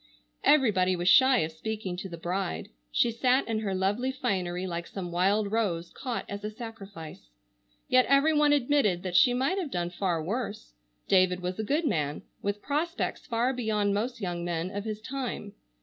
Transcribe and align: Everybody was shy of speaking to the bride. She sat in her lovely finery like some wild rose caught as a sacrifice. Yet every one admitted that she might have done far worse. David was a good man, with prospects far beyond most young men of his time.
Everybody 0.43 0.95
was 0.95 1.07
shy 1.07 1.41
of 1.41 1.51
speaking 1.51 1.95
to 1.97 2.09
the 2.09 2.17
bride. 2.17 2.69
She 2.91 3.11
sat 3.11 3.47
in 3.47 3.59
her 3.59 3.75
lovely 3.75 4.11
finery 4.11 4.65
like 4.65 4.87
some 4.87 5.11
wild 5.11 5.51
rose 5.51 5.91
caught 5.91 6.25
as 6.27 6.43
a 6.43 6.49
sacrifice. 6.49 7.29
Yet 7.87 8.07
every 8.07 8.33
one 8.33 8.51
admitted 8.51 9.03
that 9.03 9.15
she 9.15 9.35
might 9.35 9.59
have 9.59 9.69
done 9.69 9.91
far 9.91 10.23
worse. 10.23 10.73
David 11.07 11.41
was 11.41 11.59
a 11.59 11.63
good 11.63 11.85
man, 11.85 12.23
with 12.41 12.63
prospects 12.63 13.27
far 13.27 13.53
beyond 13.53 13.93
most 13.93 14.19
young 14.19 14.43
men 14.43 14.71
of 14.71 14.85
his 14.85 15.01
time. 15.01 15.53